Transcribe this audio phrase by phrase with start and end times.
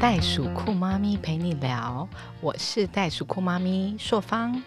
[0.00, 2.08] 袋鼠酷妈咪陪你聊，
[2.40, 4.62] 我是袋鼠酷妈咪硕芳。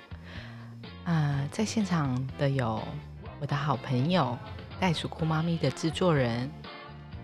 [1.05, 2.81] 啊，在现场的有
[3.39, 4.37] 我的好朋友
[4.77, 6.51] 袋鼠酷妈咪的制作人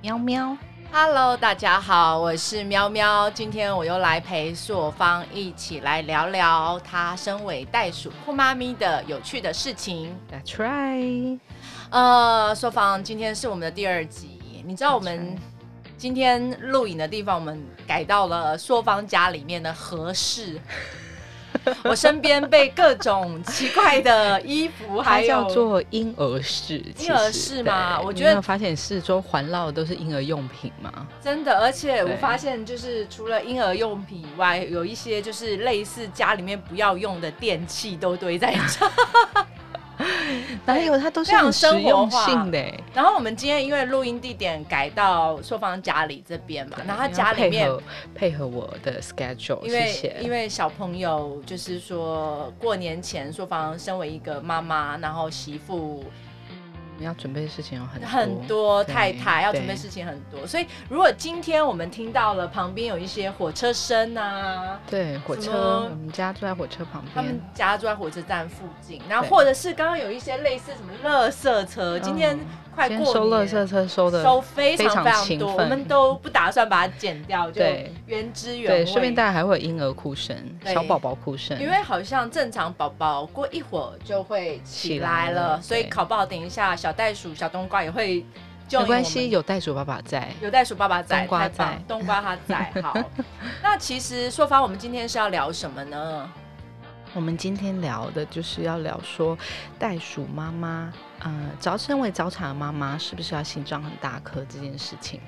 [0.02, 0.58] 喵喵。
[0.90, 3.30] Hello，大家好，我是喵喵。
[3.32, 10.16] 今天我又来陪硕芳一起来聊聊她身为袋鼠酷妈咪的有趣的事情。
[10.32, 11.40] That's right。
[11.90, 14.64] 呃，硕芳，今天是我们的第二集。
[14.66, 15.38] 你知道我们
[15.98, 20.60] 今天录影的地方，我们改到了朔方家里面的合适。
[21.84, 31.08] 我身边被各种奇怪的衣服，它还有叫做婴儿室，其婴儿室吗我觉得有没有发现四周环绕的都是婴儿用品吗？
[31.22, 38.86] 真的，而且我对发现，就是除了婴儿用品以外，有一些就是类似家里面不要用的电器都堆在这。
[40.66, 40.98] 哪有？
[40.98, 42.84] 它都是非常很实生活用化性的欸。
[42.94, 47.70] 然后我们今天因为录音地点改到硕芳家里这边嘛，然后他家里面
[48.14, 50.14] 配合我的 schedule，因为。
[50.22, 56.27] 因为小朋友就是说过年前硕芳身为一个妈妈，然后媳妇你
[57.04, 59.76] 要准备的事情有很多很多太太要准备对。
[59.78, 67.14] 事情很多，所以如果今天我们听到了旁边有一些火车声啊，对，火车，我们家住在火车旁边。
[67.16, 67.40] 他们。
[67.54, 72.46] 家住在火车站附近，然后或者是刚刚有一些类似什么垃圾车，今天嗯
[72.78, 77.60] 快过收垃年圾车收的，收非常非常多，我们都不打算把它剪掉，就
[78.06, 78.84] 原汁原味。
[78.84, 88.24] 对，顺便大家还会有婴儿哭声、小宝宝哭声，因为好像正常宝宝过一会儿就会起来了，所以考不好，等一下小袋鼠、小冬瓜也会
[88.68, 90.32] 救没关系，有袋鼠爸爸在。
[90.40, 92.72] 有袋鼠爸爸在，冬瓜太棒在冬瓜他在。
[92.84, 92.96] 好，
[93.64, 96.30] 那其实说法，我们今天是要聊什么呢？
[97.16, 99.36] 我们今天聊的就是要聊说，
[99.80, 105.20] 袋鼠妈妈，呃，早身为早产的妈妈，是不是要心脏很大颗这件事情？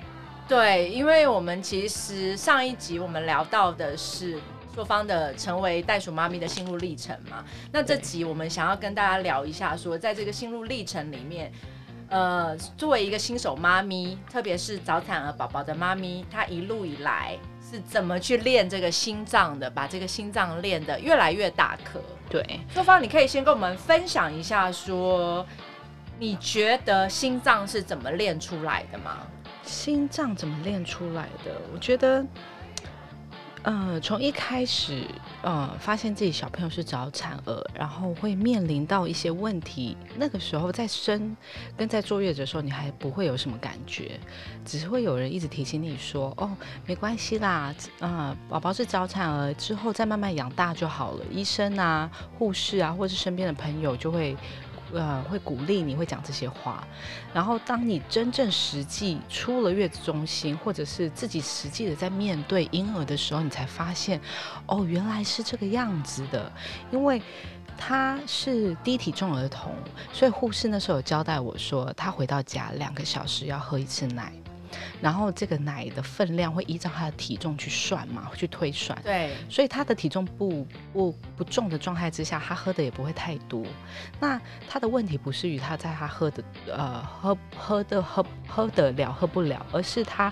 [0.48, 4.40] 对，因为我们其实上一集我们聊到的是
[4.74, 7.44] 硕方的成为袋鼠妈咪的心路历程嘛。
[7.72, 11.52] 那这集我们想要跟大家聊一下，说在这个心路历程里面，
[12.10, 17.38] 呃，作为一个新手妈咪，特别是早产儿宝宝的妈咪，她一路以来
[17.70, 22.00] 是怎么去练这个心脏的，把这个心脏练得越来越大颗。
[22.28, 25.46] 对，硕方，你可以先跟我们分享一下说。
[26.20, 29.20] 你觉得心脏是怎么练出来的吗？
[29.64, 31.56] 心脏怎么练出来的？
[31.74, 32.26] 我觉得，
[33.64, 35.06] 呃，从一开始，
[35.44, 39.96] 呃，发现自己小朋友是早产儿，然后会面临到一些问题。
[40.18, 41.38] 那个时候在生
[41.78, 44.20] 跟在坐月子的时候，你还不会有什么感觉，
[44.66, 46.52] 只是会有人一直提醒你说：“哦，
[46.86, 54.36] 没关系啦，啊、宝宝是早产儿，之后再慢慢养大就好了。”医生啊、护士啊，或是身边的朋友就会。
[54.94, 56.88] 呃，会鼓励你会讲这些话，
[57.34, 64.20] 然后当你真正实际出了月子中心，或者是自己实际的在面对婴儿的时候，你才发现，
[64.66, 66.52] 哦，原来是这个样子的。
[66.92, 67.22] 因为
[67.78, 69.74] 他是低体重儿童，
[70.12, 74.34] 所以护士那时候有交代我说，他回到家两个小时要喝一次奶。
[75.02, 78.98] 然后这个奶的分量会依照他的体重去算嘛，去推算。
[79.04, 83.64] 对，所以他的体重不不不重的状态之下，他喝的也不会太多。
[84.20, 90.32] 那他的问题不是于他在他喝的呃喝喝的喝喝得了喝不了，而是他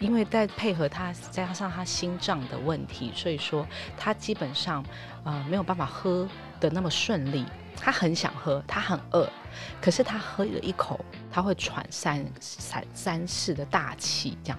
[0.00, 4.84] 因为在配合他加上他心脏的问题，所以说他基本上
[5.24, 6.28] 呃没有办法喝
[6.60, 7.44] 的那么顺利。
[7.78, 9.28] 他很想喝，他很饿，
[9.82, 10.98] 可是他喝了一口，
[11.36, 14.58] 他会喘三三三次的大气，这样，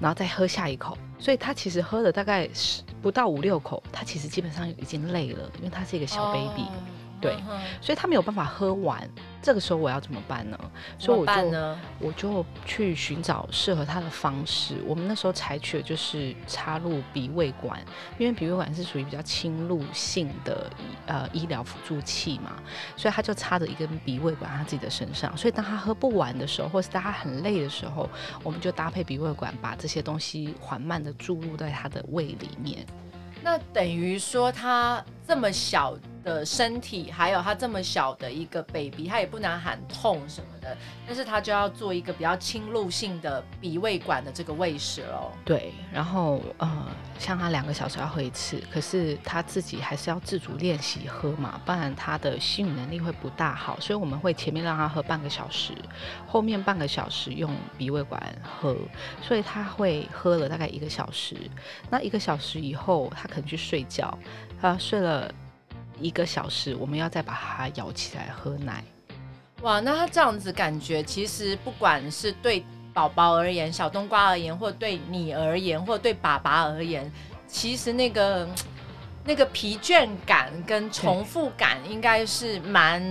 [0.00, 6.72] 然后再喝下一口，所以他其实喝了大概十不到五六口，他其实基本上已经累了，因为他是一个小 baby，、哦
[7.20, 7.36] 对
[7.80, 9.08] 所以他没有办法喝完。
[9.40, 10.58] 这个时候我要怎么办呢？
[10.98, 11.80] 所以我就办呢？
[12.00, 14.76] 我就去寻找适合他的方式。
[14.84, 17.80] 我们那时候采取的就是插入鼻胃管，
[18.18, 20.70] 因为鼻胃管是属于比较侵入性的
[21.06, 22.60] 呃医疗辅助器嘛，
[22.96, 25.34] 所以他就插着一根鼻胃管在他自己的身上。
[25.36, 28.10] 所以当他喝不完的时候，或是当他很累的时候，
[28.42, 32.84] 我们就搭配鼻胃管，把这些东西缓慢的注入在他的胃里面。
[33.40, 35.96] 那等于说他这么小
[36.28, 40.76] 的身体，还有他这么小的一个 baby，他也不能喊痛什么的，
[41.06, 45.32] 但是他就要做一个比较侵入性的鼻胃管的这个喂食喽。
[45.44, 46.86] 对，然后呃，
[47.18, 53.78] 像他两个小时要喝一次，可是他自己还是要自主练习喝嘛，不然他的吸吮能力会不大好。
[53.80, 55.72] 所以我们会前面让他喝半个小时，
[56.26, 58.76] 后面半个小时用鼻胃管喝，
[59.22, 61.36] 所以他会喝了大概一个小时。
[61.88, 64.16] 那一个小时以后，他可能去睡觉，
[64.60, 65.32] 他睡了
[66.00, 68.82] 一个小时，我们要再把它摇起来喝奶。
[69.62, 72.64] 哇，那他这样子感觉，其实不管是对
[72.94, 77.10] 宝宝而言，小冬瓜而言，或对你而言，或对爸爸而言，
[77.46, 78.48] 其实那个
[79.24, 83.02] 那个疲倦感跟重复感应该是蛮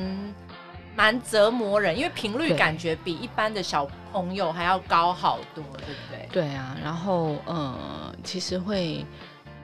[0.96, 6.28] 蛮折磨人，因为频率感觉比一般的小朋友还要高好多，对不对？
[6.32, 9.06] 对啊，然后呃，其实会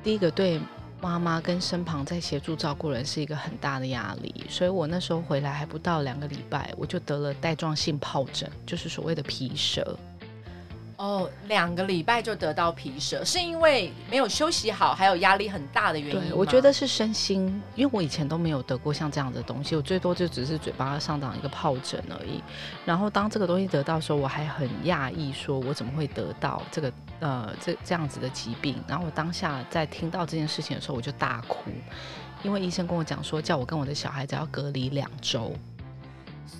[0.03, 0.59] 第一个对
[1.03, 9.99] 妈妈跟身旁在协助照顾人是一个很大的压力，所以我那时候回来还不到两个礼拜，我就得了带状性疱疹，就是所谓的皮蛇。
[10.97, 22.41] 哦，两个礼拜就得到皮蛇，是因为没有休息好，还有压力很大的原因对，我觉得是身心，因为我以前都没有得过像这样的东西，我最多就只是嘴巴上长一个疱疹而已。
[22.85, 28.75] 然后当这个东西得到的时候，我还很讶异，说我怎么会得到这个呃这这样子的疾病？
[28.87, 31.71] 然后我当下在听到这件事情的时候，我就大哭，
[32.43, 35.53] 因为医生跟我讲说，叫我跟我的小孩子要隔离两周，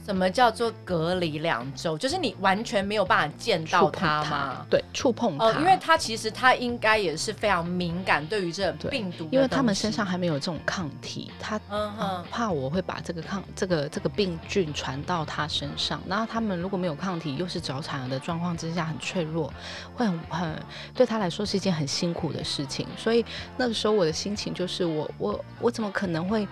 [0.05, 1.97] 什么叫做隔离两周？
[1.97, 4.65] 就是你完全没有办法见到触碰它它吗？
[4.69, 19.53] 对，触碰他，哦，因为他其实他应该也是非常敏感对于这对病毒因为他们身上还没有这种抗体，他嗯嗯，怕我会把这个抗这个这个病菌传到他身上，然后他们如果没有抗体，又是早产儿的状况之下很脆弱，
[19.95, 20.63] 会很很
[20.93, 22.87] 对他来说是一件很辛苦的事情。
[22.97, 23.25] 所以
[23.57, 26.47] 那个时候我的心情就是我我我怎么可能会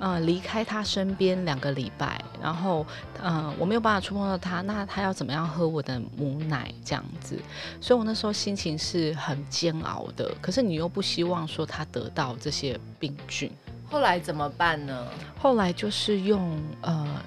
[0.00, 2.84] 呃离开他身边两个礼拜，然后
[3.22, 7.38] 呃我没有办法触碰到他，那他要怎么样喝我的母奶这样子？
[7.80, 10.34] 所以我那时候心情是很煎熬的。
[10.40, 13.48] 可是你又不希望说他得到这些病菌。
[13.88, 15.06] 后来怎么办呢？
[15.38, 17.22] 后来就是用呃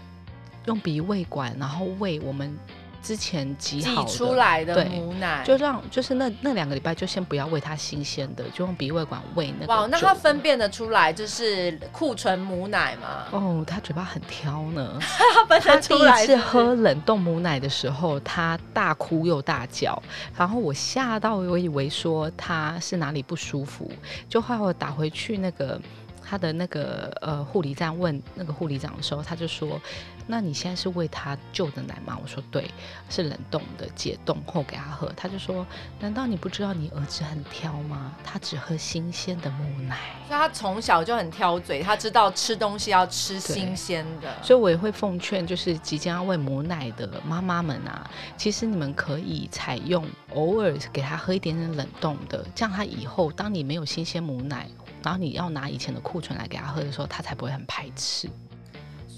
[0.66, 2.58] 用鼻胃管，然后喂我们
[3.04, 9.74] 之前挤挤出来的母奶，就让就是那那两个礼拜就先不要喂它新鲜的，就用鼻胃管喂那个。
[9.74, 10.44] 哇，那它分。
[10.44, 13.28] 辨得出来就是库存母奶吗？
[13.32, 15.00] 哦，他嘴巴很挑呢。
[15.00, 20.02] 它 分他第得出来一次喝冷冻母奶的时候，他大哭又大叫，
[20.36, 23.90] 然后我吓到，我以为说他是哪里不舒服，
[24.28, 25.80] 就后来我打回去那个
[26.22, 29.80] 他的那个呃护理站问那个护理长的时候，他就说
[30.28, 32.70] ：“那你现在是喂他旧的奶吗？”我说：“对，
[33.10, 35.66] 是冷冻的，解冻后给他喝。”他就说
[36.00, 38.14] ：“难道你不知道你儿子很挑吗？
[38.24, 39.98] 他只喝新鲜的母奶。”
[40.28, 44.34] 所以他从小就很挑嘴，他知道吃东西要吃新鲜的。
[44.42, 54.68] 所以我也会奉劝，就是即将要喂母奶的妈妈们啊，其实你们可以采用偶尔给他喝一点点冷冻的，这样他以后当你没有新鲜母奶，
[55.04, 58.30] 然后你要拿以前的库存来给他喝的时候，他才不会很排斥。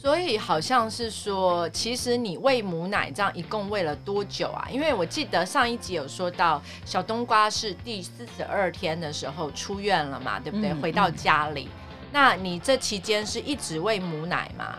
[0.06, 4.68] 所以好像是说，其实你喂母奶这样一共喂了多久啊？
[4.72, 10.70] 因为我记得上一集有说到，小冬瓜是第四十二天的时候出院了嘛，对不对？
[10.70, 11.68] 嗯回到嗯家里，
[12.12, 14.78] 那你这期间是一直喂母奶吗？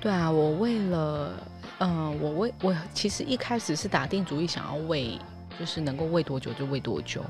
[0.00, 1.34] 对啊，我喂了，
[1.80, 5.18] 嗯、我喂我其实一开始是打定主意想要喂。
[5.58, 7.20] 就是能够喂多久就喂多久，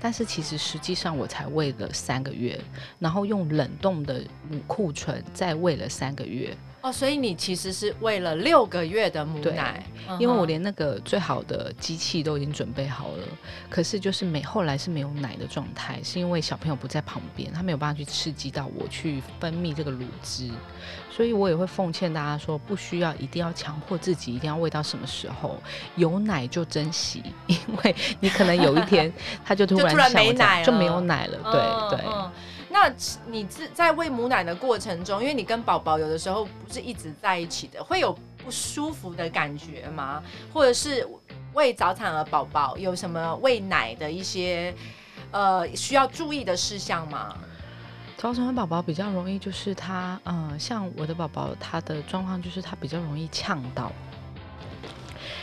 [0.00, 2.56] 但是其实实际上我才喂了三个月，
[3.00, 13.24] 然后用冷冻的母库存再喂了三个月，哦，所以你其实是喂了六个月的母奶，嗯因为我连那个最好的机器都已经准备好了，
[13.70, 20.50] 可是就是没后来是没有奶的状态，是因为小朋友不在旁边，他没有办法去刺激到我去分泌这个乳汁，
[21.08, 25.56] 所以我也会奉劝大家说，不需要一定要强迫自己一定要喂到什么时候，
[25.94, 29.10] 有奶就珍惜，因为你可能有一天
[29.44, 32.00] 他就突然就突然没奶就没有奶了，对、嗯对。
[32.12, 32.32] 嗯
[32.72, 32.90] 那
[33.26, 40.22] 你自在喂母奶的过程中，因为你跟宝宝有的时候不是一直在一起的，会有不舒服的感觉吗？
[40.52, 41.06] 或者是
[41.52, 44.74] 喂早产儿宝宝有什么喂奶的一些
[45.30, 47.36] 呃需要注意的事项吗？
[48.16, 53.92] 早产儿宝宝比较容易，就是他，呃，像我的宝宝，他的状况就是他比较容易呛到。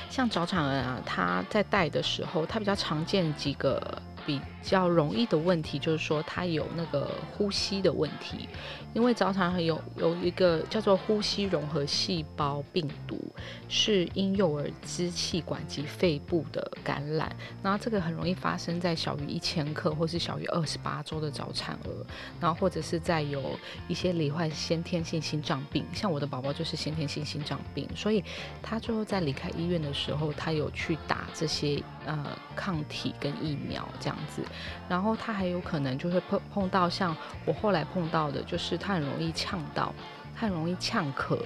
[0.10, 8.48] 像早产儿啊，他在带的时候，他比较常见几个比较容易的问题，就是说他有那个呼吸的问题，
[8.94, 13.20] 因为早产儿有有一个叫做呼吸融合细胞病毒，
[13.68, 22.06] 是婴幼儿支气管及肺部的感染，然后这个很容易发生在小于一千克或是小于二十八周的早产儿，
[22.40, 23.58] 然后或者是在有
[23.88, 28.24] 一些罹患先天性心脏病，像我的宝宝就是先天性心脏病，所以
[28.62, 32.26] 他最后在离开医院的时候，他有去打这些呃
[32.56, 34.42] 抗体跟疫苗这样子，
[34.88, 37.16] 然后他还有可能就会碰碰到像
[37.46, 39.94] 我后来碰到的，就是他很容易呛到。
[40.42, 41.38] 他很容易呛咳，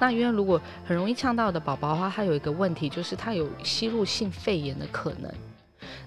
[0.00, 5.30] 那因为如果很容易呛到的宝宝的话，他有一个问题，就是他有吸入性肺炎的可能。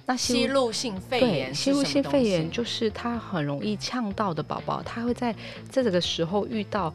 [0.08, 5.36] 那吸入性肺对，炎吸入性肺炎就是他很容易呛到的宝宝，他会在
[5.70, 6.91] 这个时候遇到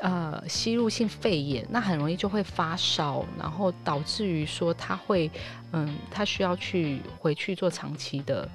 [0.00, 5.30] 呃吸入性肺炎，那很容易就会发烧，然后导致于说他会
[5.72, 8.48] 嗯，他需要去回去做长期的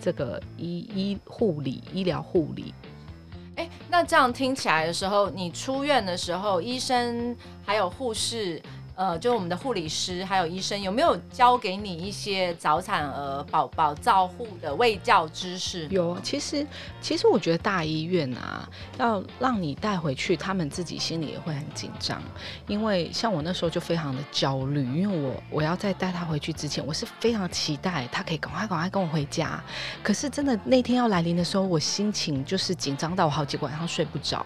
[0.00, 2.74] 这个医医护理医疗护理。
[3.56, 8.60] 哎，那这样听起来的时候，你出院的时候，医生还有护士。
[9.00, 15.88] 呃，就我们的护理师还有医生，有没有教给你一些早产儿宝宝照护的卫教知识？
[15.88, 16.66] 有，其实
[17.00, 22.22] 其实我觉得大医院啊，要让你带回去，他们自己心里也会很紧张，
[22.66, 29.64] 因为像我那时候就非常的焦虑，因为我我要在带他回去之前，我是非常期待他可以赶快赶快跟我回家，
[30.02, 34.44] 可是真的那天要来临的时候，我心情就是紧张到我好几个晚上睡不着，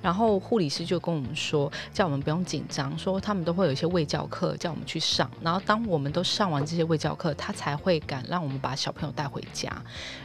[0.00, 3.91] 然后护理师就跟我们说，叫我们不用紧张，说他们都会有一些。
[3.92, 9.70] 卫教课叫我们去上，然后当我们都上完这些卫教课，他才会敢让我们把小朋友带回家。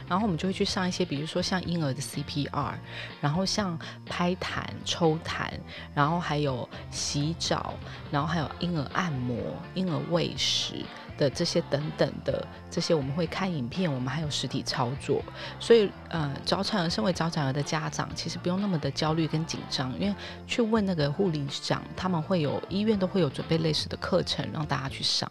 [0.08, 2.72] 然后我们就会去上一些，比如说像婴儿的 CPR，
[3.20, 5.50] 然后像拍痰、抽痰，
[5.94, 7.74] 然后还有洗澡，
[8.10, 9.36] 然后还有婴儿按摩、
[9.74, 10.84] 婴儿喂食。
[11.18, 15.20] 的这些等等的这些，我们会看影片，我们还有实体操作，
[15.60, 20.14] 所以呃，早产儿身为早产儿的家长，其实不用那么的焦虑跟紧张，因为
[20.46, 25.30] 去问那个护理长，他们会有医院都会有准备类似的课程让大家去上。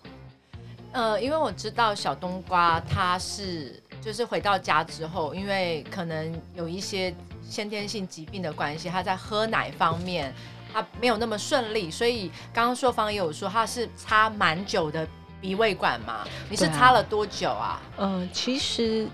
[0.91, 10.33] 呃，因为我知道小冬瓜他是就是回到家之后，因为可能有一些先天性疾病的关系，他在喝奶方面
[10.73, 15.07] 他没有那么顺利，所以刚刚硕方也有说他是差蛮久的。
[15.39, 16.25] 鼻胃管吗？
[16.49, 17.81] 你是插了多久啊？
[17.97, 19.07] 嗯，其实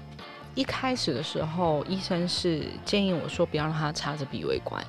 [0.56, 4.86] 一开始的时候，医生是建议我说不要让他插着鼻胃管。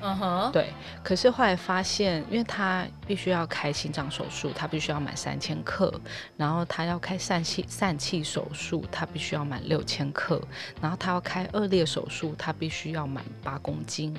[0.00, 0.72] 嗯哼，对。
[1.02, 5.88] 可是后来发现，因为他必须要开心脏手术，他必须要满三千克；
[6.36, 10.38] 然后他要开疝气疝气手术，他必须要满六千克；
[10.80, 14.14] 然后他要开二裂手术，他必须要满八公斤。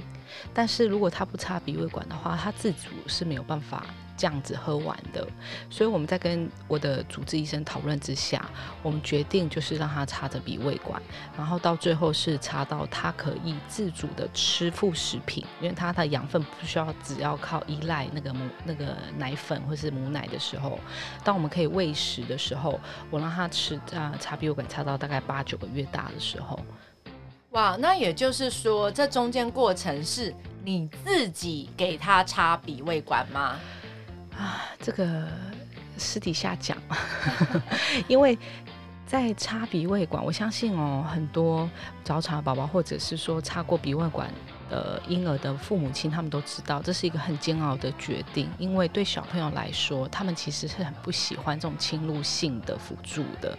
[0.54, 3.86] 但是如果他不插鼻胃管的话，他自主是没有办法。
[4.18, 5.28] 这样子喝完的，
[5.70, 8.50] 所以我们在跟我的主治医生讨论之下，
[8.82, 11.02] 我们决定就是让他插着鼻胃管，
[11.38, 20.80] 然后到最后是插到他可以自主的吃副食品，因为他的养分不需要只要靠依赖那个母那个奶粉或是母奶的时候，
[21.24, 22.80] 当我们可以喂食的时候，
[23.10, 26.60] 我让他吃啊插鼻胃管插到大概八九个月大的时候，
[27.52, 33.60] 哇，那也就是说这中间过程是你自己给他插鼻胃管吗？
[34.38, 35.28] 啊，这个
[35.98, 36.78] 私底下讲，
[38.08, 38.38] 因为
[39.06, 41.70] 在插鼻胃管，我相信哦，很多
[42.04, 44.30] 早产宝宝或者是说插过鼻胃管。
[44.68, 53.56] 的婴儿的父母亲，他们都知道这是一个很煎熬的决定，因为对小朋友来说，他们其实是很不喜欢这种侵入性的辅助的。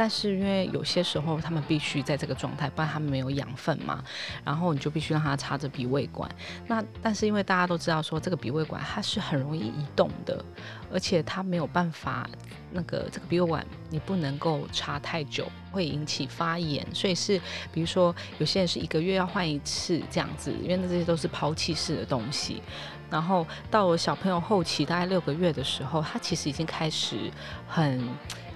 [0.00, 4.02] 但是因为有些时候他们必须在这个状态，不然他们没有养分嘛，
[4.42, 6.26] 然后你就必须让他插着鼻胃管。
[6.66, 10.42] 那但是因为大家都知道说这个鼻胃管它是很容易移动的，
[10.90, 12.26] 而且它没有办法
[12.72, 15.46] 那个这个鼻胃管你不能够插太久。
[15.70, 17.38] 会引起发炎，所以是
[17.70, 22.62] 比如说有些人是一个月要换一次这样子，因为那这些都是抛弃式的东西。
[23.10, 27.30] 然后到了小朋友后期大概六个月的时候，他其实已经开始
[27.68, 28.08] 很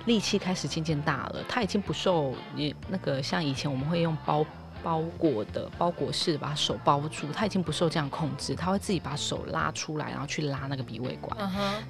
[0.06, 4.44] 力气开始渐渐大了，他已经不受你那个像以前我们会用包。
[4.82, 11.34] 包裹的包裹式把手包住，他已经不受这样控制，他会自己把手拉出来，然后去拉那个鼻胃管。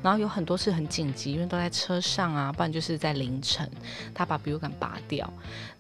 [0.01, 3.69] 然后有很多是很紧急，因为都在车上啊，不然就是在凌晨，
[4.15, 5.29] 他把鼻胃管拔掉。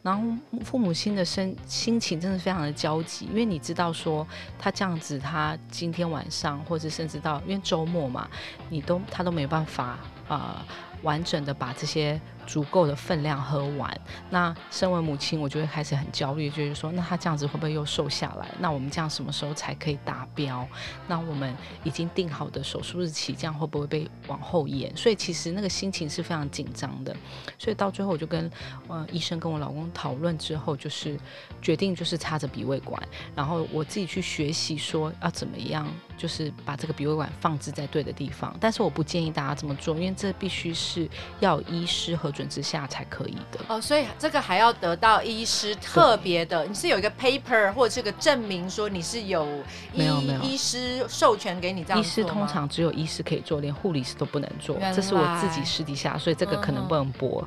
[0.02, 0.26] 然后
[0.64, 4.26] 父母亲的身心情真的非常的焦急，因为你知道说
[4.58, 8.28] 他这样子，他今天晚上或者甚至到因为周末嘛，
[8.68, 10.66] 你都他都没办法啊
[11.04, 12.20] 完整的把这些。
[12.46, 18.48] 足够的分量喝完，那身为母亲，我就会开始很焦虑，就是说，那他这样子会不会又瘦下来？
[18.58, 20.66] 那我们这样什么时候才可以达标？
[21.06, 24.94] 那我们已经定好的手术日期，这样会不会被往后延？
[24.96, 27.14] 所以其实那个心情是非常紧张的。
[27.58, 28.50] 所以到最后，我就跟
[28.88, 31.18] 呃医生跟我老公讨论之后，就是
[31.62, 33.02] 决定就是插着鼻胃管，
[33.34, 35.86] 然后我自己去学习说要怎么样，
[36.16, 38.54] 就是把这个鼻胃管放置在对的地方。
[38.60, 41.08] 但是我不建议大家这么做，因为这必须是
[41.40, 49.46] 要医师和准之下才可以的哦，所以这个还要得到医师特别的，你是有一个 paper 或者是个证明说你是有
[49.92, 54.76] 没有没有医师授权给你这样医师通常只有医师可以做，连护理师都不能做。
[54.94, 57.46] 这是我自己私底下，所以这个可能不能播。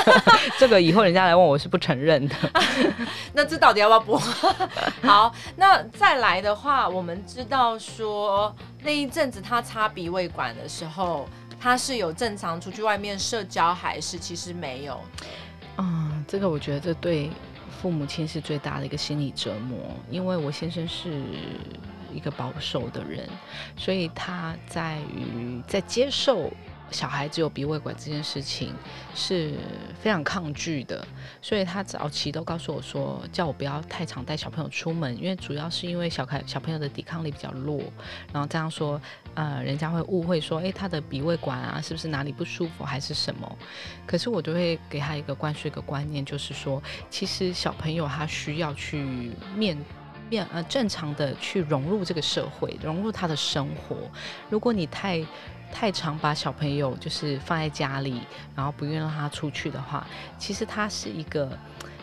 [0.58, 2.34] 这个以后人家来问我是不承认的。
[3.32, 4.18] 那这到底要不要播？
[5.02, 11.28] 好，那再来的话，我们知道说那一阵子他插鼻胃管的时候。
[11.58, 15.00] 他是有正常出去外面社交，还是其实没有？
[15.78, 17.30] 嗯，这个我觉得这对
[17.80, 19.78] 父母亲是最大的一个心理折磨，
[20.10, 21.22] 因为我先生是
[22.12, 23.28] 一个保守的人，
[23.76, 26.52] 所以他在于在接受。
[26.92, 28.72] 小孩子有鼻胃管这件事情
[29.12, 29.54] 是
[30.00, 31.04] 非常抗拒的，
[31.42, 37.82] 所以他早期都告诉我说，叫我不要太常带小朋友出门，因为主要是因为小孩小朋友的抵抗力比较弱，
[38.32, 39.02] 然后这样说，
[39.36, 43.58] 呃，人家会误会说，诶，他的鼻胃管啊，是不是哪里不舒服还是什么？
[44.06, 49.76] 可是我就会给他一个灌输一个观念，就是说，其实小朋友他需要去面
[50.30, 53.96] 面呃正常的去融入这个社会，融入他的生活。
[54.50, 55.24] 如果你太
[55.70, 58.22] 太常把小朋友就是放在家里，
[58.54, 60.06] 然后不愿让他出去的话，
[60.38, 61.56] 其实他是一个。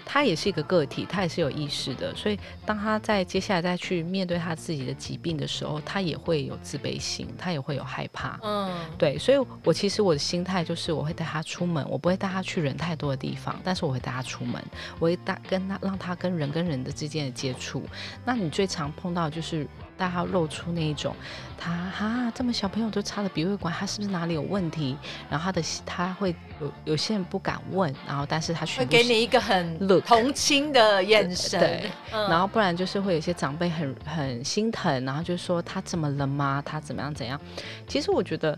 [0.05, 8.39] 他也是一个个体，他也是有意识的，所以当他在接下来再去面对他自己的疾病的时候，他也会有自卑心，他也会有害怕。
[8.43, 14.61] 嗯，对，所以我其实我的心态就是我会带他出门，我不会带他去人太多的地方，但是我会带他出门，
[14.99, 17.83] 我会带跟他让他跟人跟人的之间的接触。
[18.25, 21.15] 那你最常碰到就是带他露出那一种，
[21.57, 24.97] 他哈这么小朋友都插了鼻胃管，他是不是哪里有问题？
[25.29, 29.63] 然后他的他会有有些人不敢问，然后但是他会给你一个很。
[30.05, 36.61] 同情的眼神，对，然后不然就是会有些长辈很很心疼，然后就说他怎么了吗？
[36.65, 37.39] 他怎么样怎样？
[37.87, 38.57] 其实我觉得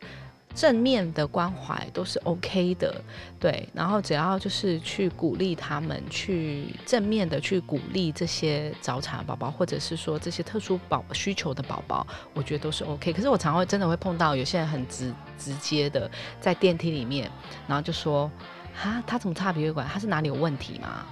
[0.56, 2.96] 正面的关怀都是 OK 的，
[3.40, 13.12] 对，然后只要就是去鼓励他们，去正面的去鼓励这些早产宝宝，或者是说这些特殊宝需求的宝宝，我觉得都是 OK。
[13.12, 16.10] 可是我常会真的会碰到有些人很直直接的
[16.40, 17.30] 在电梯里面，
[17.68, 18.32] 然后就说
[18.74, 19.86] 哈，他怎么差鼻血管？
[19.86, 21.06] 他是哪里有问题吗？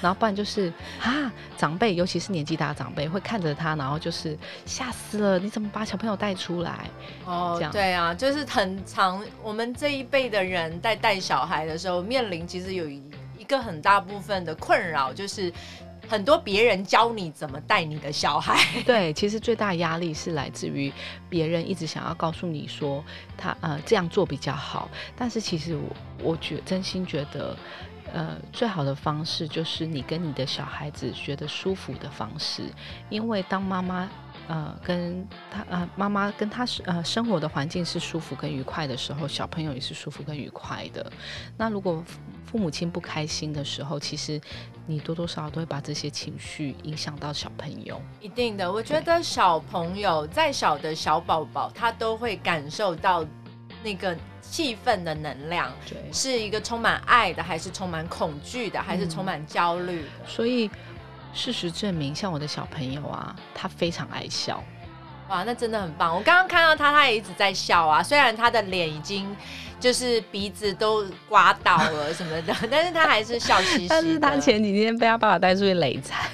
[0.00, 4.36] 然后不然就是啊，长辈尤其是年纪大的长辈会看着他，然后就是
[4.66, 6.90] 吓死了，你怎么把小朋友带出来？
[7.24, 13.02] 哦，这样对啊，就是很长，我们这一辈的人在带小孩的时候，面临其实有一
[13.38, 15.52] 一个很大部分的困扰，就是
[16.08, 18.58] 很多别人教你怎么带你的小孩。
[18.84, 20.92] 对，其实最大压力是来自于
[21.30, 23.02] 别人一直想要告诉你说
[23.38, 27.56] 他呃这样做比较好，但是其实我我觉真心觉得。
[28.12, 32.64] 呃，最好的方式就是你跟你的小孩子觉得舒服的方式，
[33.08, 34.08] 因为当妈妈
[34.48, 41.10] 呃跟他呃妈妈跟他是呃生活的环境是舒服跟愉快的时候，小朋友也是舒服跟愉快的。
[41.56, 42.04] 那如果
[42.44, 44.38] 父母亲不开心的时候，其实
[44.86, 47.98] 你多多少少都会把这些情绪影响到小朋友。
[48.20, 53.24] 一定的，我觉得小朋友再小的小宝宝，他都会感受到
[53.82, 54.14] 那个。
[54.52, 55.72] 气氛的能量，
[56.12, 60.28] 是一个充满爱的，还是充满恐惧的，还是充满焦虑的？
[60.28, 60.70] 所以
[61.32, 64.62] 事实证明，像我的小朋友啊，他非常爱笑。
[65.30, 66.14] 哇，那真的很棒！
[66.14, 68.02] 我刚刚看到他，他也一直在笑啊。
[68.02, 69.34] 虽然他的脸已经
[69.80, 73.88] 就是鼻子都刮倒了什么的， 但是他还是笑嘻嘻。
[73.88, 76.28] 但是他前几天被他爸爸带出去累惨。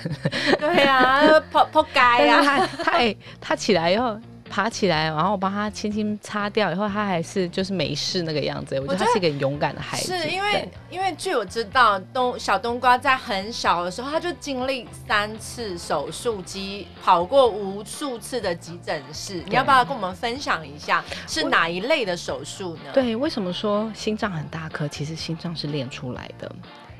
[0.59, 2.43] 对啊， 破破街啊！
[2.43, 4.19] 他他他起来以后。
[4.51, 8.79] 爬起来，然后我帮他轻轻擦掉，以后他还是就是没事那个样子。
[8.81, 10.17] 我觉得他是一个勇敢的孩子。
[10.17, 19.43] 是因为因为据我知道，冬小冬瓜在很小的时候，他就经历三次手术机，跑过无数次的急诊室。
[19.47, 22.91] 你要不要跟我们分享一下是哪一类的手术呢？
[22.93, 24.89] 对，为什么说心脏很大颗？
[24.89, 26.51] 其实心脏是练出来的。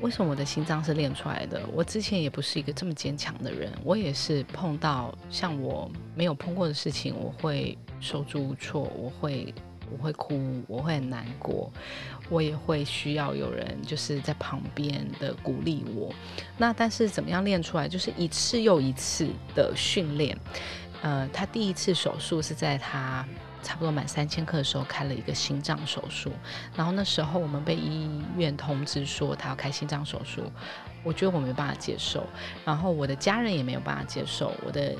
[0.01, 1.61] 为什么我的心脏是练出来的？
[1.73, 9.53] 我之前也不是一个这么坚强的人，我也是碰到像我没有碰过的事情，我会手足无措，我会
[9.91, 11.71] 我会哭，我会很难过，
[12.29, 16.13] 我也会需要有人就是在旁边的鼓励我。
[16.57, 17.87] 那但是怎么样练出来？
[17.87, 20.37] 就是一次又一次的训练。
[21.01, 23.25] 呃，他第一次手术是在他。
[23.61, 26.31] 差不多满三千克的时候开了一个心脏手术，
[26.75, 30.43] 然后那时候我们被医院通知说他要开心脏手术，
[31.03, 32.25] 我觉得我没办法接受，
[32.65, 34.95] 然后我的家人也没有办法接受，我的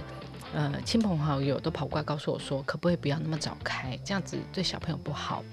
[0.53, 5.43] 呃亲朋好友都跑过来告诉我说，可不可以不要那么早开，这样子对小朋友不好。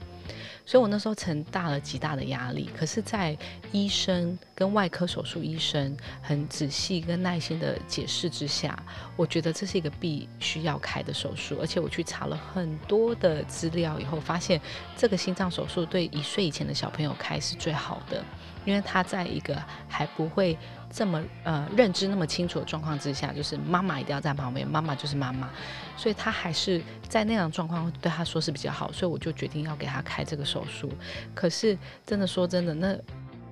[0.66, 2.68] 所以，我那时候承大了极大的压力。
[2.76, 3.38] 可是，在
[3.70, 8.76] 医生跟外科手术医生很仔细跟耐心的解释之下，
[9.16, 11.56] 我觉得这是一个必须要开的手术。
[11.60, 14.60] 而且，我去查了很多的资料以后，发现
[14.96, 18.24] 这个心脏手术对一岁以前的小朋友开是最好的，
[18.66, 19.56] 因为他在一个
[19.88, 20.58] 还不会。
[20.88, 25.50] 这么呃认知那么清楚的状况之下，就是妈妈一定要在旁边，妈妈就是妈妈，
[25.94, 30.90] 所以他还是在那样状况对他说是比较好，所以我就决定要给他开这个手术。
[31.34, 31.76] 可是
[32.06, 32.96] 真的说真的，那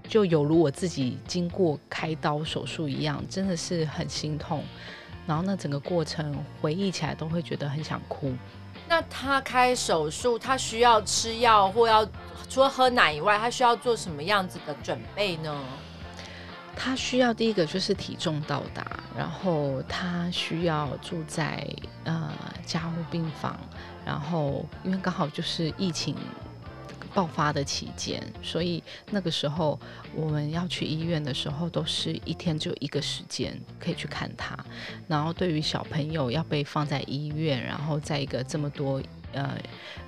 [0.08, 4.64] 就有如我自己经过开刀手术一样，真的是很心痛。
[5.26, 8.32] 然后那整个过程回忆起来都会觉得很想哭。
[8.88, 12.06] 那他开手术，他需要吃药或要
[12.48, 15.64] 除了喝奶以外，他需要做什么样子的准备呢？
[16.76, 18.84] 他需要第一个就是体重到达，
[19.16, 21.64] 然后他需要住在
[22.02, 22.32] 呃
[22.66, 23.58] 家护病房，
[24.04, 26.16] 然后因为刚好就是疫情
[27.14, 29.78] 爆发的期间，所以那个时候
[30.14, 34.58] 我们要去医院的时候，都是一天只有一个时间可以去看他。
[35.06, 39.00] 然后对于小朋友要被放在医院，然后在一个这么多
[39.32, 39.56] 呃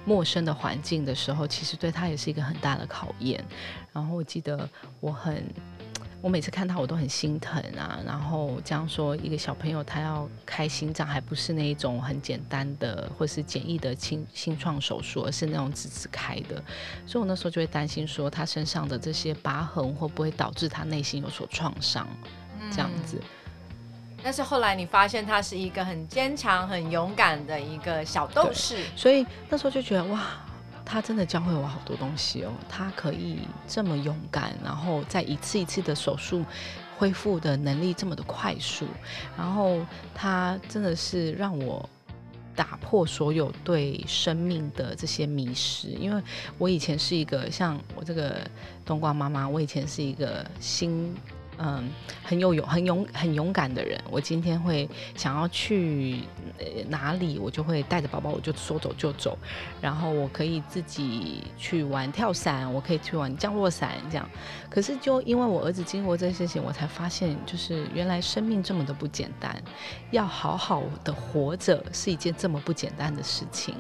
[0.05, 3.43] 陌生的环境的时候，其实对他也是一个很大的考验。
[3.93, 4.69] 然后我记得
[5.01, 5.45] 我很。
[6.27, 8.01] 我每次看他，我都很心疼啊。
[8.05, 16.57] 然后这样说，一个小朋友他要开心脏，还不是那一种很简单的或是简易的心心创手术，而是那种直直开的。
[17.07, 22.09] 所以我那时候就会担心说，他身上的这些疤痕会不会导致他内心有所创伤？
[22.73, 23.23] 这样子。
[24.21, 30.27] 但是后来你发现他是一个很坚强、很勇敢的一个小斗士，所以那时候就觉得哇。
[30.87, 36.45] 他真的教会我好多东西哦，他可以这么勇敢，然后在一次一次的手术
[36.97, 38.87] 恢复的能力这么的快速，
[39.37, 41.87] 然后他真的是让我
[42.55, 46.23] 打破所有对生命的这些迷失，因为
[46.57, 48.49] 我以前是一个像我这个
[48.85, 51.15] 冬瓜妈妈，我以前是一个心。
[51.59, 51.89] 嗯，
[52.23, 53.99] 很有勇、很勇、很勇敢的人。
[54.11, 56.21] 我今天会想要去
[56.89, 59.39] 哪里，我就会带着宝宝，我就说走就走。
[59.81, 64.29] 然后我可以自己去玩跳伞，我可以去玩降落伞，这样。
[64.69, 69.57] 可是就因为我儿子经过这些事情，我才发现，就是原来生命这么的不简单，
[70.11, 73.75] 要好好的活着是一件这么不简单的事情。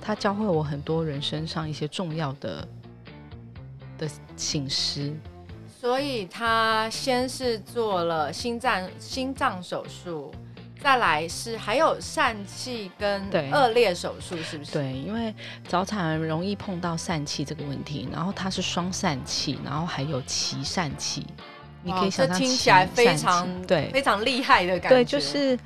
[0.00, 2.66] 他教会我很多人身上一些重要的
[3.96, 5.14] 的醒思。
[5.82, 10.32] 所以他先是做了心脏心脏手术，
[10.80, 14.70] 再来是还有疝气跟恶劣手术，是不是？
[14.70, 15.34] 对，因为
[15.66, 21.26] 早产容易碰到疝气这个问题，然后它是双疝气，然后还有脐疝气，
[21.82, 24.88] 你可以想象听起来非常对非常厉害的感觉。
[24.90, 25.58] 对，就是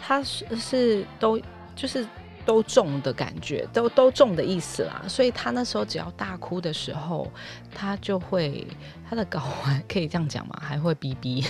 [0.00, 1.36] 它是是都
[1.74, 2.06] 就是。
[2.48, 5.02] 都重的感觉，都都重的意思啦。
[5.06, 7.30] 所以他那时候只要大哭的时候，
[7.74, 8.66] 他就会
[9.06, 10.58] 他的睾丸可以这样讲吗？
[10.58, 11.44] 还会逼逼？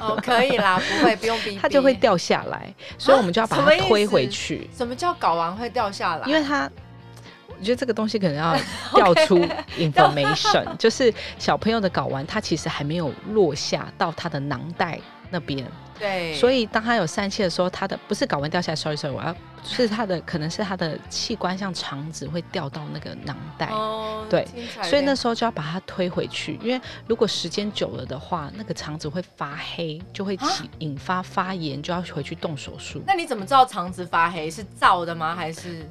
[0.00, 2.74] 哦，可以啦， 不会不用逼，他就会掉下来。
[2.96, 4.70] 所以我们就要把它推回去。
[4.74, 6.26] 什么叫睾丸会掉下来？
[6.26, 6.70] 因为他，
[7.48, 8.56] 我觉得这个东西可能要
[8.94, 14.98] 调出 information，就是小朋友的睾丸，它其实还没有落下到他的囊袋
[15.28, 15.70] 那边。
[16.00, 24.44] 对，所以当他有疝气的时候，他的不是睾丸掉下来，sorry sorry，我要是他的可能是他的器官像肠子会掉到那个囊袋，哦，对，
[24.82, 33.02] 所以那时候就要把它推回去，因为如果时间久了的话，那个肠子会发黑，就会起引发发炎，就要回去动手术。
[33.06, 35.36] 那你怎么知道肠子发黑是造的吗？
[35.36, 35.86] 还是？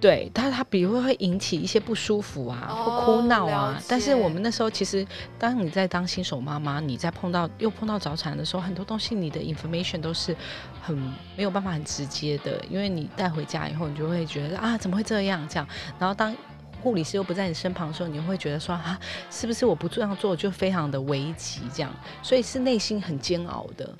[0.00, 3.82] 对，但是他比如会引起一些不舒服啊，或哭闹啊。
[3.88, 5.04] 但是我们那时候其实，
[5.38, 10.36] 当你在当新手妈妈，你在碰到又碰到早产的时候，很多东西你的 information 都是
[10.80, 10.96] 很
[11.36, 15.66] 没有办法很直接的，因为你带回家以后，你就会觉得啊，怎么会这样这样？
[15.98, 16.32] 然后当
[16.80, 18.96] 护理师又不在你身旁的时候，你会觉得说啊，
[19.32, 21.92] 是不是我不这样做就非常的危急这样？
[22.22, 23.92] 所以是内心很煎熬的。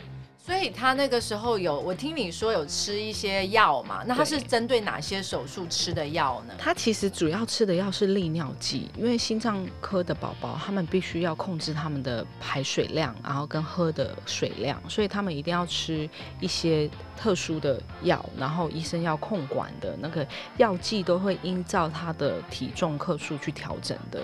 [0.49, 4.03] 所以他那个时候有，我听你说有吃一些药嘛？
[4.07, 6.55] 那他是针对哪些手术吃的药呢？
[6.57, 16.09] 他其实主要吃的药是利尿剂，因为心脏科的宝宝他们必须要控制他们的排水量，然后跟喝的水量，所以他们一定要吃
[16.41, 24.23] 一些特殊的药，然后医生要控管的那个药剂都会依照他的体重克数去调整的。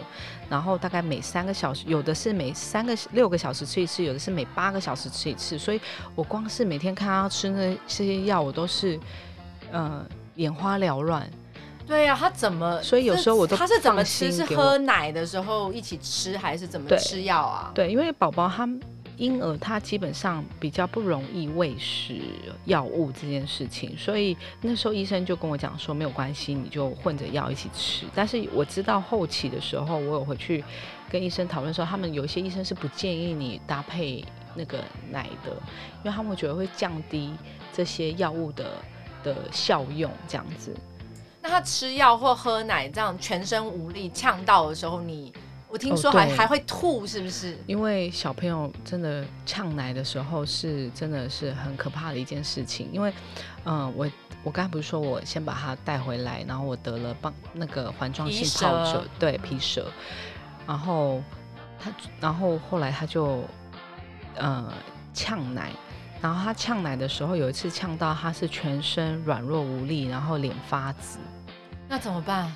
[0.54, 5.58] 然后大概每三个小时，有的是每三个六个小时吃一次，有的是每八个小时吃一次。
[5.58, 5.80] 所以
[6.14, 8.96] 我光是每天看他吃那这些药，我都是
[9.72, 11.28] 呃眼花缭乱。
[11.84, 12.80] 对呀，他怎么？
[12.84, 14.30] 所以有时候我都他是怎么吃？
[14.30, 17.72] 是喝奶的时候一起吃，还是怎么吃药啊？
[17.74, 18.68] 对，因为宝宝他。
[19.16, 22.20] 婴儿他基本上比较不容易喂食
[22.64, 28.06] 药物这件事情，所以那时候医生就跟我讲说没有关系，你就混着药一起吃。
[28.14, 30.64] 但是我知道后期的时候，我有回去
[31.08, 34.24] 跟医生讨论说，他们有一些医生是不建议你搭配
[34.54, 35.50] 那个奶的，
[36.02, 37.32] 因为他们觉得会降低
[37.72, 38.72] 这些药物的
[39.22, 40.74] 的效用这样子。
[41.40, 45.32] 那他吃药或喝奶这样全身无力呛到的时候，你？
[45.74, 47.58] 我听说还还会吐，是不是？
[47.66, 52.88] 因为小朋友真的呛奶的时候是真的是很可怕的一件事情。
[52.92, 53.12] 因为，
[53.64, 54.08] 嗯，我
[54.44, 59.90] 我刚才不是说我先把他带回来，然后我得了棒那个环状性疱疹，对皮蛇，
[60.64, 61.20] 然后
[61.80, 63.42] 他，然后后来他就
[64.36, 64.72] 呃
[65.12, 65.72] 呛奶，
[66.20, 71.18] 然后他呛奶的时候有一次呛到他是全身软弱无力，然后脸发紫，
[71.88, 72.54] 那怎么办？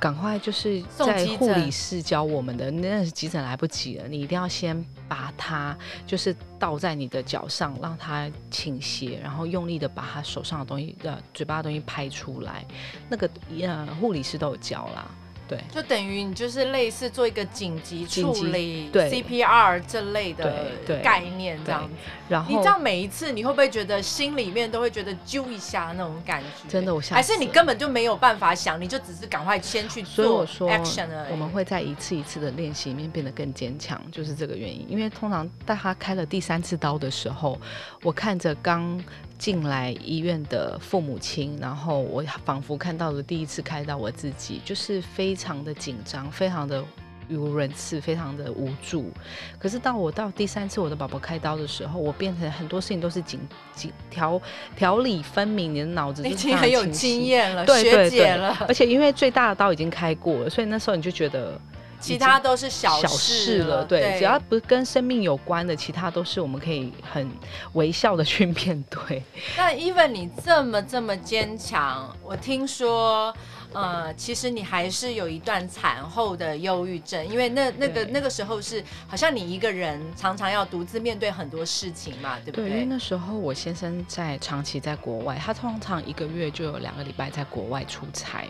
[0.00, 12.64] 赶快就是在护理室教我们的，那是急诊来不及了，你一定要先把它就是倒在你的脚上，让它倾斜，然后用力的把他手上的东西呃嘴巴的东西拍出来，
[13.08, 13.28] 那个
[13.60, 15.10] 呃护理师都有教啦，
[15.48, 15.58] 对。
[15.72, 20.70] 就等于你就是类似做一个紧急处理对 CPR 这类的
[21.02, 21.94] 概念，这样子。
[22.28, 26.68] 然后你这样每一次，你会不会觉得心里面都会觉得揪一下那种感觉？
[26.68, 31.32] 真的我吓还是你根本就没有办法想，你就只是赶快先去做所以我说 action 而已。
[31.32, 34.86] 我们会在一次一次的练习里面变得更坚强，就是这个原因。
[34.90, 37.58] 因为通常在他开了第三次刀的时候，
[38.02, 39.02] 我看着刚
[39.38, 46.84] 进来医院的父母亲，然后我仿佛看到了第一次开刀我自己，就是非常的紧张，非常的。
[47.30, 49.12] 语无伦次，非常的无助。
[49.58, 53.38] 可是到我到第三次我的宝宝开刀的时候，我变成很多事情都是紧
[53.74, 54.40] 紧条
[54.74, 61.60] 条理分明，你的脑子已经很有经验了，对学对对姐了，而且因为最大的刀已经开过了，所以那时候你就觉得
[62.00, 67.28] 其他都是小小事事了，对，只要不是跟生命有关的，其他都是我们可以很
[67.72, 69.22] 微笑的去面对。
[69.56, 73.34] 那 even 你这么这么坚强，我听说，
[73.72, 82.84] 呃，其实你还是有一段产后的忧郁症，因为那那个那个时候是好像你一个人常常要独自面对很多事情嘛，对不对，因为？
[82.86, 88.44] 那时候我先生在长期在国外，他通常一个月就有两个礼拜在国外出差，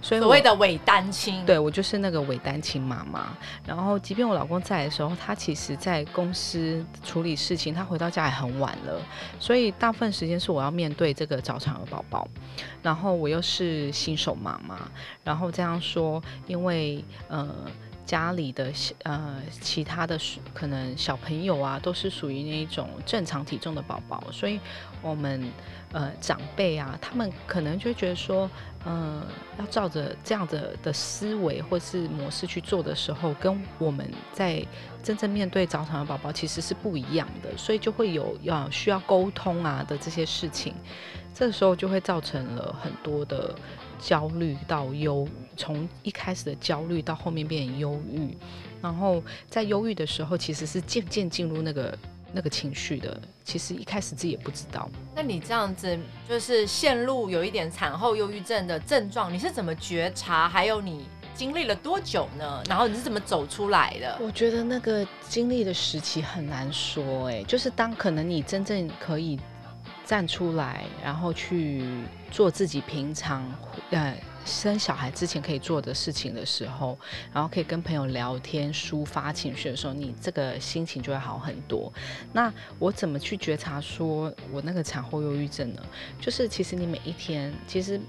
[0.00, 3.36] 所以所谓的伪单亲，对我就是那个伪单亲妈妈。
[3.66, 9.00] 然后，即便我老公在的时候，他其实在公司处理事情，他回到家也很晚了，
[9.38, 12.28] 所以大部分时间是我要面对这个早产儿宝宝。
[12.82, 14.76] 然后我又是新手妈妈，
[15.24, 17.48] 然后这样说，因为呃。
[18.06, 18.72] 家里的
[19.04, 20.18] 呃其他的
[20.52, 24.58] 可能小朋友啊，都是属于那一种正常体重的宝宝，所以
[25.00, 25.48] 我们
[25.92, 28.50] 呃长辈啊，他们可能就觉得说，
[28.84, 29.24] 嗯、
[29.60, 34.66] 要照着这样的的思维或是模式去做的时候，跟我们在
[35.04, 40.74] 真正面对早产的宝宝其实是不一样的，所以就会有要需要沟通啊的这些事情，
[41.32, 43.54] 这时候就会造成了很多的
[44.00, 48.36] 焦虑到忧，从一开始的焦虑到后面变成忧郁，
[48.80, 51.98] 然后在忧郁的时候，其实是渐渐进入那个
[52.32, 54.88] 那个情绪的，其实一开始自己也不知道。
[55.14, 60.48] 那你这样子就是陷入有一点产后忧郁症的症状，你是怎么觉察？
[60.48, 62.62] 还有你经历了多久呢？
[62.68, 64.18] 然后你是怎么走出来的？
[64.20, 69.38] 我觉得那个经历的时期很难说、哎，就是当可能你真正可以
[70.10, 71.84] 站出来，然后去
[72.32, 73.48] 做自己平常
[73.90, 74.12] 呃
[74.44, 76.98] 生小孩之前可以做的事情的时候，
[77.32, 81.92] 然后可以跟朋友聊天、抒发情绪的时候，你这个心情就会好很多。
[82.32, 85.82] 那我怎么去觉察说我那个产后忧郁症呢？
[86.20, 88.00] 就是其实你每一天，其实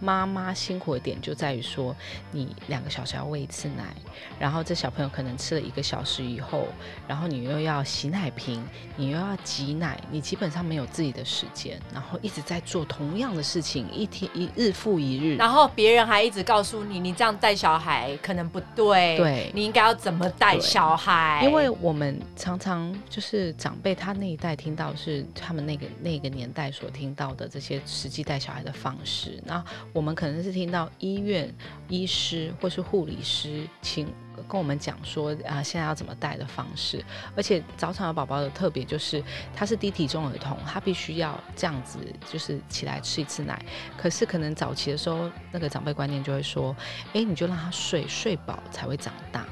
[0.00, 1.94] 妈妈辛苦的点就在于说，
[2.30, 3.94] 你两个小时要喂一次奶，
[4.38, 6.68] 然后这小朋友可能吃了一个小时以后，
[7.08, 8.62] 然后你又要洗奶瓶，
[8.96, 15.36] 你又要挤奶，你基本上没有自己的时间，然后一直在做同样的事情，一天一日复一日。
[15.36, 21.40] 然后别人还一直告诉你，你这样带小孩可能不对，对你应该要怎么带小孩？
[21.44, 29.64] 因为我们常常就是长辈他那一代听到是他们那个那个年代所听到的这些实际带小孩的方式，那
[29.96, 31.50] 我们可能是听到医院
[31.88, 34.06] 医师或是护理师请
[34.46, 37.02] 跟我们讲说啊、现在要怎么带的方式，
[37.34, 41.98] 而且早产儿宝宝的特别就是他是低体重儿童，他必须要这样子
[42.30, 43.58] 就是起来吃一次奶，
[43.96, 46.76] 可是可能早期的时候那个长辈观念就会说，
[47.14, 49.46] 哎，你就让他睡睡饱才会长大，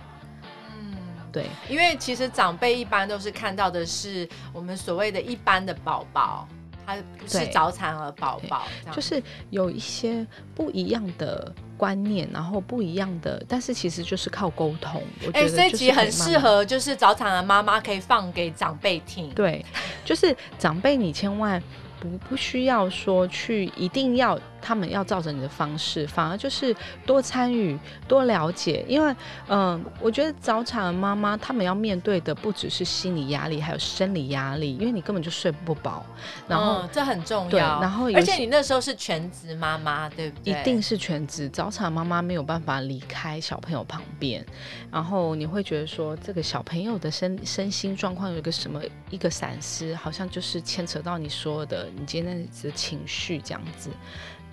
[0.69, 0.95] 嗯，
[1.33, 1.47] 对。
[1.71, 6.47] 因为其实长辈一般都是看到的是我们所谓的一般的宝宝，
[6.87, 15.03] 他不是早产儿宝宝，就是有一些不一样的观念，然后不一样的，但是其实就是靠沟通。
[15.27, 16.11] 我觉哎、得就是这一集很。
[16.11, 19.29] 适合，就是早产儿妈妈可以放给长辈听。
[19.31, 19.65] 对，
[20.05, 21.63] 就是长辈，你千万
[22.01, 26.75] 不不需要说去一定要他们要照着你的方式，反而就是
[27.05, 29.15] 多参与、多了解，因为
[29.49, 36.07] 嗯、我觉得早产的妈妈他们要面对的不只是心理压力，还有生理压力，因为你根本就睡不饱，
[36.49, 36.81] 然后。
[36.83, 37.81] 嗯、这很重对要。
[37.81, 40.53] 然后而且你那时候是全职妈妈，对不对？
[40.53, 44.45] 一定是全职，早产妈妈没有办法离开小朋友旁边，
[44.91, 53.91] 然后你会觉得说，这个小朋友的身身心状况有一个什么一个闪失，好像就是牵扯到你说的你今天的情绪这样子。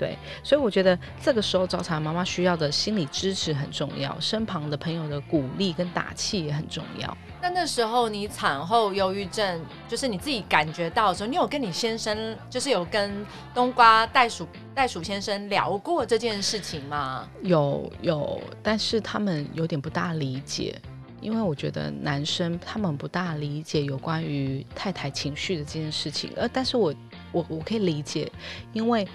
[0.01, 7.15] 对，所以我觉得这个时候早产妈妈需要的心理支持很重要，身旁的朋友的鼓励跟打气也很重要。
[7.39, 17.29] 那那时候你产后忧郁症，就是你自己感觉到的时候，你有跟你先生，就是有跟冬瓜袋鼠袋鼠先生聊过这件事情吗？
[17.43, 20.81] 有有，但是他们有点不大理解，
[21.19, 26.91] 因为我觉得男生他们不大理解有关于太太情绪的这件事情，呃，但是我
[27.31, 28.31] 我我可以理解，
[28.73, 29.07] 因为。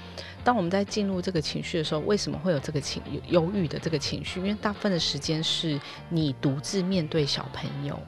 [0.45, 4.39] 当我们在进入这个情绪的时候，为什么会有这个情忧郁的这个情绪？
[4.39, 5.77] 因为大部分的时间是
[6.09, 7.99] 你独自面对小朋友，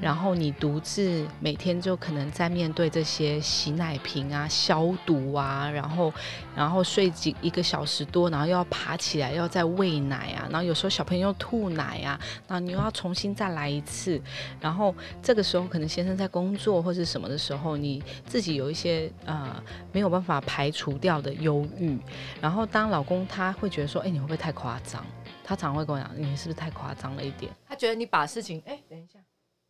[0.00, 6.12] 然后你独自每天就可能在面对这些洗奶瓶啊、消毒啊，然后
[6.56, 14.20] 然后睡几一个小时多，然后又要爬起来，要再喂奶啊，然后有时候小朋友吐奶啊，然后你又要重新再来一次，
[14.58, 19.53] 然后这个时候可能先生在工作或是什么的时候，你自己有一些呃
[19.92, 21.90] 没有办法排除掉的忧郁。
[21.90, 22.00] 嗯，
[22.40, 25.04] 然后当老公他会觉得说，哎，你会不会太夸张？
[25.42, 27.52] 他常会跟我讲，你是不是太夸张了一点？
[27.68, 29.18] 他觉得你把事情，哎，等一下，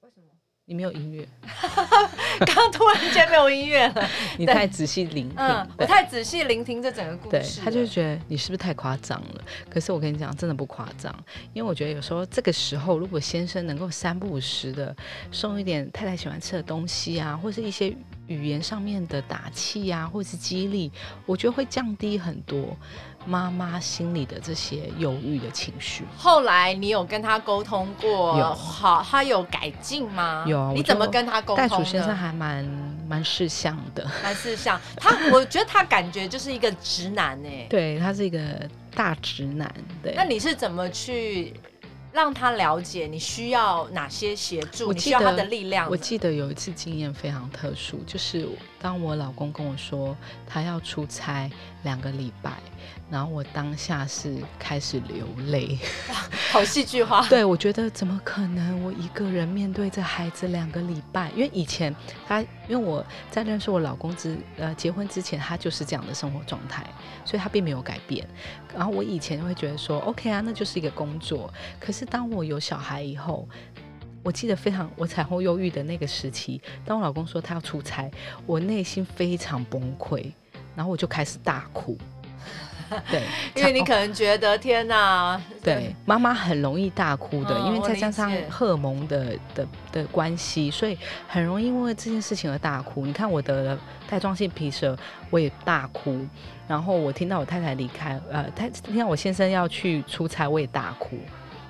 [0.02, 0.26] 为什么？
[0.66, 1.28] 你没有音乐？
[2.46, 4.08] 刚突然间没有音乐了。
[4.38, 7.60] 你太仔细聆听，我太仔细聆听这整个故事。
[7.60, 9.44] 他就觉得你是不是太夸张了？
[9.68, 11.14] 可是我跟你讲，真的不夸张，
[11.52, 14.96] 因为我觉得有时候这个时候，如果先生能够三不五时的
[15.30, 17.94] 送一点太太喜欢吃的东西啊，或是一些。
[18.26, 20.90] 语言上面的打气呀，或者是激励，
[21.26, 22.76] 我觉得会降低很多
[23.26, 26.04] 妈妈心里的这些忧郁的情绪。
[26.16, 28.38] 后来你有跟他沟通过？
[28.38, 30.44] 有，好，他有改进吗？
[30.46, 30.72] 有。
[30.72, 31.56] 你怎么跟他沟通？
[31.56, 32.64] 袋鼠先生还蛮
[33.08, 34.80] 蛮识相的，蛮识相。
[34.96, 37.66] 他， 我觉得他感觉就是一个直男哎。
[37.68, 38.38] 对他是一个
[38.94, 39.72] 大直男。
[40.02, 40.14] 对。
[40.16, 41.52] 那你是怎么去？
[42.14, 45.90] 让他了解你需要哪些协助，你需要他的力量。
[45.90, 48.48] 我记得有一次经验非常特殊，就是
[48.80, 51.50] 当我老公跟我说他要出差
[51.82, 52.52] 两个礼拜。
[53.10, 55.78] 然后我当下是开始流泪，
[56.50, 57.24] 好戏剧化。
[57.28, 58.82] 对，我觉得怎么可能？
[58.82, 61.94] 我一个人面对这孩子两个礼拜，因为以前
[62.26, 66.84] 他，因为我在认识我老公之呃结婚之前，他就是这样的生活状态，
[67.24, 68.26] 所以他并没有改变。
[68.74, 71.52] 然后我以前会觉得说，OK 啊，那就是一个工作。
[71.78, 73.48] 可是当我有小孩以后，
[74.22, 78.10] 我记得非常我产后忧郁的那个时期，当我老公说他要出差，
[78.46, 80.32] 我内心非常崩溃，
[80.74, 81.96] 然后我就开始大哭。
[83.10, 83.22] 对，
[83.56, 93.06] 因为你可能觉得天哪，对，妈妈很容易大哭的，因为再加上荷尔蒙的的的关系，所以很容易因为这件事情而大哭。
[93.06, 94.96] 你看我得了带状性皮蛇，
[95.30, 96.24] 我也大哭，
[96.68, 101.18] 然后我听到我太太离开，呃，他听到我先生要去出差，我也大哭。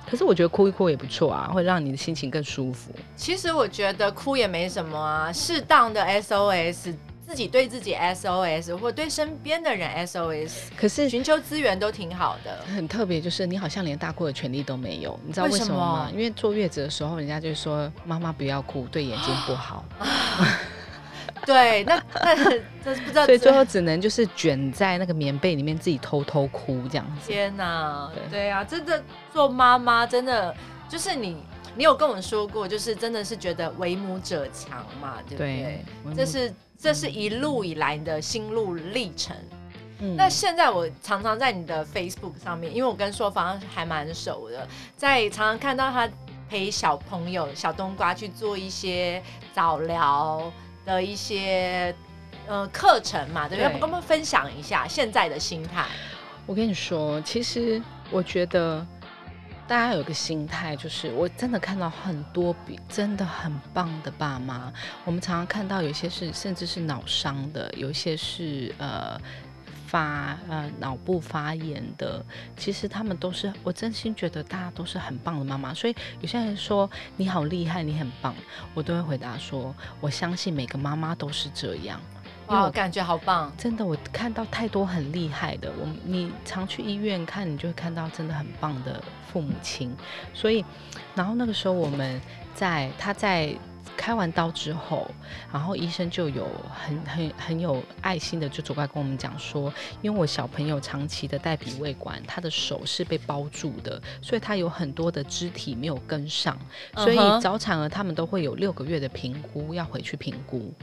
[0.09, 2.91] 可是我觉得哭一哭也不错啊，会让你的心情更舒服。
[3.15, 6.93] 其实我觉得哭也没什么啊，适当的 SOS。
[7.27, 12.55] 自己对自己 SOS，或对身边的人 SOS，可是寻求资源都挺好的。
[12.71, 16.07] 很特别，就是你好像连大哭的权利都没有，你知道为什么吗？
[16.13, 19.83] 因为坐月子的时候，人家就说妈妈不要哭，对眼睛不好。
[21.45, 22.35] 对，那那
[22.83, 27.31] 这不知道，所以最后只能就是卷在那个棉被里面，自己偷偷哭这样子。
[27.31, 30.55] 天哪，对啊，真的做妈妈真的
[30.89, 31.37] 就是你。
[31.77, 35.83] 你有跟我们说过，就是真的是觉得为母者强嘛，对不对？
[36.15, 39.35] 这是这是一路以来的心路历程。
[39.99, 46.09] 嗯那现在我常常在你的 Facebook 上面，因为我跟硕芳还蛮熟的，在常常看到他
[46.49, 49.21] 陪小朋友小冬瓜去做一些
[49.53, 50.49] 早疗
[50.85, 51.93] 的一些
[52.47, 53.73] 呃课程嘛，对不对？
[53.79, 55.85] 跟我们分享一下现在的心态。
[56.45, 58.85] 我跟你说，其实我觉得。
[59.67, 64.71] 大家有个心态，就是我真的看到很多比真的很棒的爸妈。
[65.03, 69.19] 我们常常看到有些是甚至是脑伤的，有些是呃
[69.87, 72.23] 发呃脑部发炎的。
[72.57, 75.73] 其实他们都是，我真心觉得大家都是很棒的妈妈。
[75.73, 78.33] 所以有些人说你好厉害，你很棒，
[78.73, 81.99] 我都会回答说，我相信每个妈妈都是这样。
[82.47, 83.51] 哇，感觉好棒！
[83.57, 85.71] 真的，我看到太多很厉害的。
[85.79, 89.95] 我你常去医院看，你就会看到真的很棒的父母亲。
[90.33, 90.63] 所以，
[91.15, 92.21] 然后那个时候我们
[92.53, 93.55] 在他在。
[93.95, 95.09] 开完刀之后，
[95.51, 106.57] 然后医生就有很很很有爱心的就走过来跟我们讲说，因为我小朋友长期的带鼻胃管，他的手是被包住的，所以他有很多的肢体没有跟上，
[106.95, 110.73] 所以早产儿他们都会有六个月的评估要回去评估，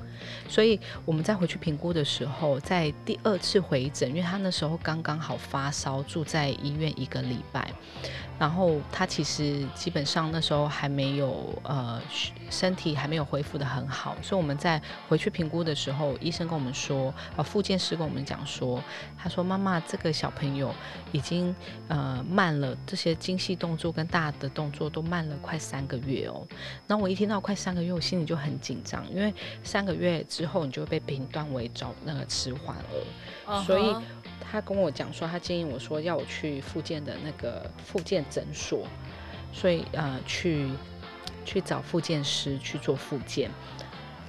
[0.48, 7.70] 所以我们在回去评估的时候，在第二次回诊，因为他那时候刚刚好发烧，住在医院一个礼拜。
[8.42, 12.02] 然后他其实基本上那时候还没有呃
[12.50, 18.82] 身体还没有恢复的很好，所以我们在回去评估的时候，医生跟我们说，呃，复健师跟我们讲说，
[19.16, 20.74] 他说妈妈这个小朋友
[21.12, 21.54] 已经
[21.86, 26.44] 呃慢了，这些精细动作跟大的动作都慢了快三个月哦。
[26.88, 29.32] 然后我一听到快三个月，我心里就很紧张，因为
[29.62, 32.76] 三个月之后你就会被评断为早那个迟缓
[33.46, 33.94] 儿，所以
[34.52, 38.86] 他跟我讲说，他建议我说要我去复健的那个复健诊所，
[39.50, 40.68] 所以呃去。
[41.44, 43.50] 去找复健师去做复健，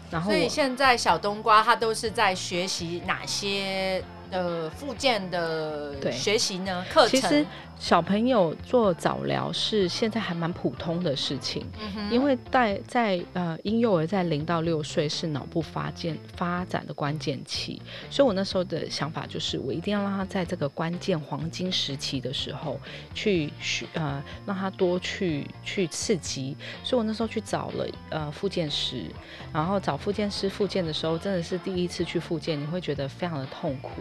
[0.09, 4.03] 然后所以现在小冬瓜他都是在学习哪些
[4.33, 6.83] 的复健的学习呢？
[6.89, 7.09] 课程。
[7.09, 7.45] 其实
[7.79, 11.65] 小朋友做早疗是现在还蛮普通的事情，
[12.09, 22.79] 因为在在呃婴幼儿在零到六岁是脑部发健发展的关键期，所以我那时候的想法就是我一定要让他在这个关键黄金时期的时候
[23.13, 29.03] 去学呃让他多去去刺激，所以我那时候去找了呃复健师，
[29.51, 33.91] 然后找复健师复健的时候真的是第一次去复健，你会觉得非常的痛苦，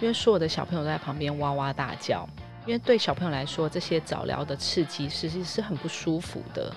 [0.00, 2.28] 因为所有的小朋友都在旁边哇哇大叫。
[2.66, 6.70] 因为对小朋友来说，这些早疗的刺激实际是很不舒服的。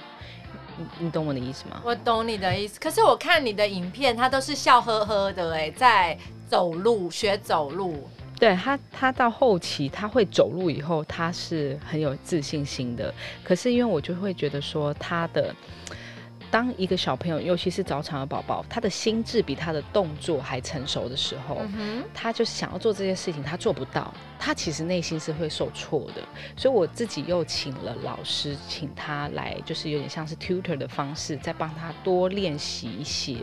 [0.77, 1.81] 你你懂我的意思吗？
[1.83, 2.79] 我懂你的意思。
[2.79, 8.07] 可是我看你的影片，他都是笑呵呵的，哎，在走路学走路。
[8.39, 13.13] 对他，他到后期他会走路以后，他是很有自信心的。
[13.43, 15.53] 可是因为我就会觉得说他的。
[16.51, 21.61] 当一个小朋友，尤其是早产的宝宝，他的心智比他的动作还成熟的时候，
[22.13, 26.21] 他就是想要做这些事情，他做不到，他其实内心是会受挫的。
[26.57, 33.37] 所以我自己又请了老师，请他来，就是有点像是 tutor 的方式，再帮他多练习一些，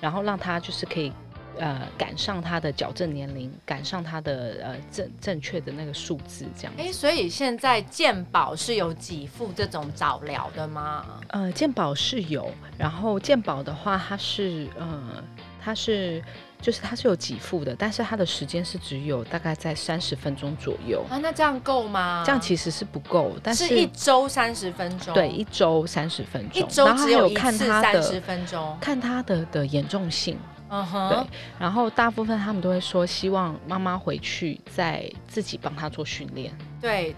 [0.00, 1.12] 然后让他就是可以。
[1.58, 6.72] 呃，赶上他的矫正年龄，赶上他的呃正正确的那个数字，这样。
[6.78, 11.04] 哎，所以现在健保是有给付这种早疗的吗？
[11.28, 15.22] 呃，健保是有，然后健保的话，它是呃，
[15.62, 16.22] 它是
[16.60, 21.18] 就是它是有给付的，但是它的时间是只有大概在三十分钟左右啊。
[21.18, 22.22] 那这样够吗？
[22.24, 30.38] 这样其实是不够，但是一周三十分钟，对，一周三十分钟，一周只有看他三十分钟，看他的的严重性。
[30.70, 31.26] 嗯哼，对，
[31.58, 36.52] 然后大部分他们都会说，希望妈妈回去再自己帮他做训练。
[36.80, 37.16] 对，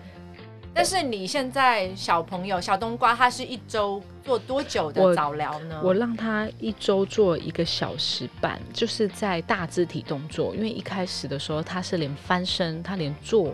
[0.72, 5.80] 但是你现在小朋友小冬瓜，他是一周做多久的早疗呢？
[5.82, 13.52] 我让他一周做一个小时半，就是在大肢体动作，因为一开始的时候他是连翻身，他连坐，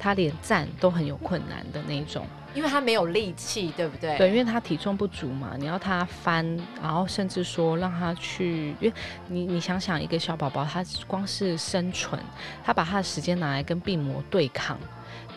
[0.00, 2.26] 他连站都很有困难的那种。
[2.54, 4.16] 因为他没有力气，对不对？
[4.18, 6.44] 对，因为他体重不足嘛，你要他翻，
[6.82, 8.92] 然后甚至说让他去，因为
[9.28, 12.20] 你你想想，一个小宝宝，他光是生存，
[12.64, 14.78] 他把他的时间拿来跟病魔对抗。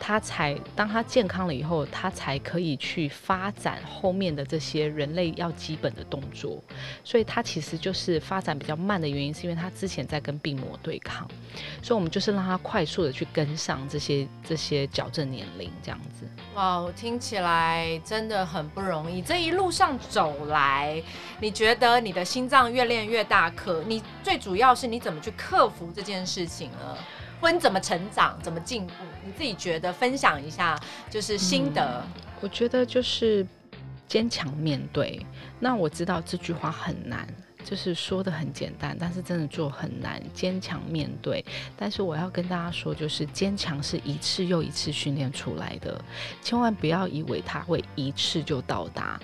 [0.04, 6.60] 他才当他健康了以后，他才可以去发展后面的这些人类要基本的动作。
[7.04, 11.30] 所以，他其实就是发展比较慢的原因，是因为他之前在跟病魔对抗。
[11.84, 16.26] 所以，我们就是让他快速的去跟上这些这些矫正年龄，这样子。
[16.56, 19.22] 哇，听起来真的很不容易。
[19.22, 21.00] 这一路上走来，
[21.40, 23.52] 你觉得你的心脏越练越大？
[23.52, 26.98] 可你最主要是你怎么去克服这件事情呢？
[27.42, 28.94] 或你怎么成长，怎么进步？
[29.26, 30.80] 你自己觉得分享一下，
[31.10, 32.06] 就是心得。
[32.40, 33.46] 我觉得就是
[34.08, 35.26] 坚强面对。
[35.60, 37.28] 那我知道这句话很难，
[37.64, 40.22] 就是说的很简单，但是真的做很难。
[40.34, 41.44] 坚强面对，
[41.76, 46.00] 但是我要跟大家说，就是坚强是一次又一次训练出来的，
[46.44, 49.20] 千万不要以为它会一次就到达。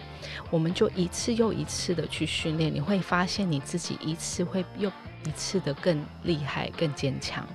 [0.50, 4.92] 我们就一次又一次的去训练，你会发现你自己一次会又。
[5.26, 7.46] 一次的更厉害、更坚强，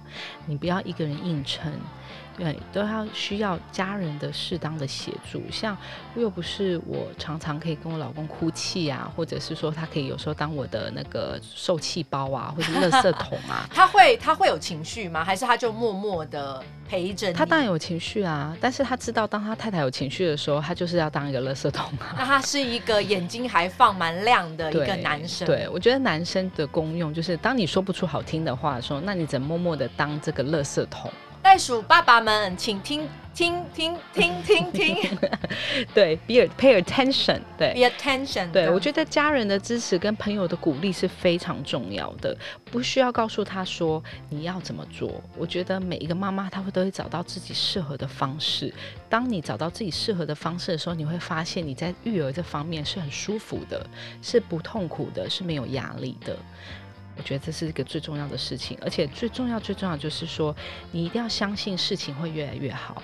[0.47, 1.73] 你不要一个人硬撑。
[2.37, 5.43] 对，都要需要家人的适当的协助。
[5.51, 5.77] 像
[6.17, 13.69] 又不是我常常可以跟我老公哭泣啊，或者是说他可以有时候当我的那个受气包啊，或者垃圾 桶啊。
[13.71, 15.25] 他会他会有情绪吗？
[15.25, 17.35] 还是他就默默的陪着你？
[17.35, 22.15] 他当然有情绪啊，但是他知道当他太太有情绪的时候，他就是要当一个垃圾桶啊。
[22.19, 25.47] 那他是一个眼睛还放蛮亮的一个男生。
[25.47, 31.11] 对，我觉得男生的功用就是，当你说不出好听的话的时候，那你只能默默的当这个垃圾桶。
[31.43, 35.19] 袋鼠爸爸们，请听听听听听听，
[35.93, 42.35] 对，be pay attention，对，be attention，对我觉得家人的支持跟朋友的鼓励是非常重要的，
[42.71, 45.21] 不需要告诉他说你要怎么做。
[45.37, 48.73] 我觉得每一个妈妈，她会都会找到自己适合的方式。
[49.11, 53.85] 当你找到自己适合的方式的时候，你会发现你在育儿这方面是很舒服的，
[54.23, 56.37] 是不痛苦的，是没有压力的。
[57.17, 60.55] 我觉得这是一个最重要的事情，而且最重要、最重要就是说，
[60.91, 63.03] 你一定要相信事情会越来越好。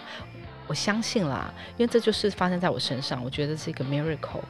[0.67, 4.43] 我相信啦，因为这就是发生在我身上，我觉得是一个 miracle。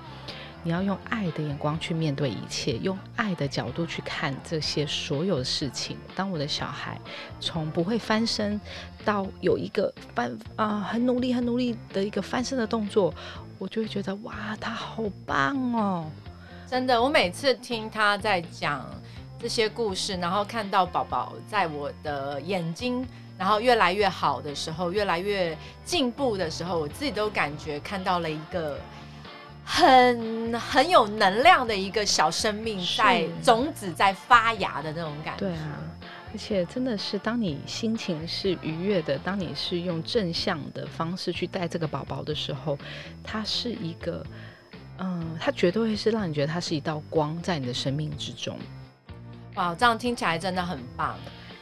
[0.64, 5.96] 你要用爱的眼光去面对一切，用爱的角度去看这些所有的事情。
[6.16, 7.00] 当我的小孩
[7.38, 8.61] 从不会翻身
[9.04, 13.14] 到有一个翻啊很努力很努力的一个翻身的动作，
[13.56, 16.11] 我就会觉得哇，他好棒哦！
[16.66, 18.84] 真的，我每次听他在讲
[19.39, 23.07] 这些故事，然后看到宝宝在我的眼睛。
[23.39, 28.76] 然后越来越好的时候，越来越进步的时候，我自己都感觉看到了一个
[29.64, 35.47] 很很有能量的一个小生命在种子在发芽的那种感觉。
[35.47, 35.78] 对啊，
[36.32, 42.76] 而且真的是当你心情是愉悦的，当你是用正向的方式去带这个宝宝的时候，
[43.22, 44.26] 它是一个，
[44.99, 48.59] 嗯，它绝对会是让你觉得它是一道光在你的生命之中。
[49.59, 51.16] 哇，这样听起来真的很棒。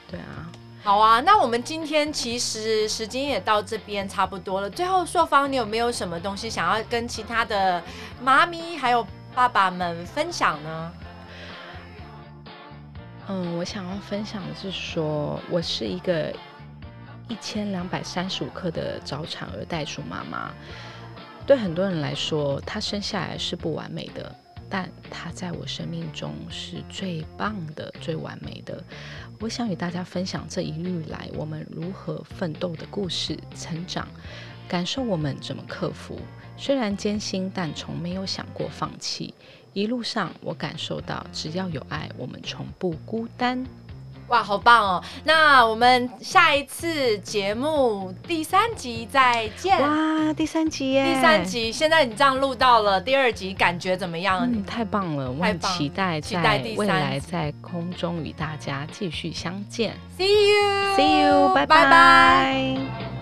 [0.07, 0.53] 对啊。
[0.83, 4.69] 好啊，那我们今天其实时间也到这边差不多了。
[4.69, 7.83] 最后，硕芳，你有没有什么东西想要跟其他的
[8.23, 10.93] 妈咪还有爸爸们分享呢？
[13.29, 16.33] 嗯，我想要分享的是说，我是一个
[17.29, 20.53] 一千两百三十五克的早产儿袋鼠妈妈。
[21.47, 24.33] 对很多人来说，她生下来是不完美的。
[24.69, 28.83] 但它在我生命中是最棒的、最完美的。
[29.41, 34.09] 我想与大家分享这一路来我们如何奋斗的故事、成长，
[34.69, 36.19] 感受我们怎么克服。
[36.57, 39.35] 虽然艰辛，但从没有想过放弃。
[39.75, 43.63] 一路上，我感受到只要有爱，我们从不孤单。
[44.29, 45.05] 哇，好棒哦！
[45.25, 49.81] 那我们下一次节目第三集再见。
[49.81, 51.15] 哇，第三集耶！
[51.15, 54.41] 第三集，现在你这样录到了第二集，感觉怎么样？
[54.41, 55.31] 嗯，太棒了！
[55.31, 59.95] 我很期待在未来在空中与大家继续相见。
[60.19, 63.16] See you，See you，拜拜。